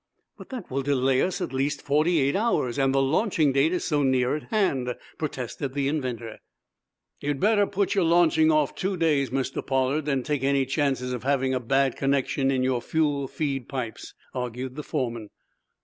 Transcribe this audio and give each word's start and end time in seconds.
"But 0.35 0.49
that 0.49 0.71
will 0.71 0.81
delay 0.81 1.21
us 1.21 1.41
at 1.41 1.53
least 1.53 1.79
forty 1.83 2.19
eight 2.21 2.35
hours, 2.35 2.79
and 2.79 2.91
the 2.91 2.99
launching 3.03 3.51
date 3.53 3.71
is 3.71 3.83
so 3.83 4.01
near 4.01 4.35
at 4.35 4.49
hand," 4.49 4.95
protested 5.19 5.75
the 5.75 5.87
inventor. 5.87 6.39
"You'd 7.19 7.39
better 7.39 7.67
put 7.67 7.93
your 7.93 8.03
launching 8.05 8.49
off 8.51 8.73
two 8.73 8.97
days, 8.97 9.29
Mr. 9.29 9.63
Pollard, 9.63 10.05
than 10.05 10.23
take 10.23 10.41
any 10.43 10.65
chances 10.65 11.13
of 11.13 11.21
having 11.23 11.53
a 11.53 11.59
bad 11.59 11.97
connection 11.97 12.49
in 12.49 12.63
your 12.63 12.81
fuel 12.81 13.27
feed 13.27 13.69
pipes," 13.69 14.15
argued 14.33 14.75
the 14.75 14.81
foreman. 14.81 15.29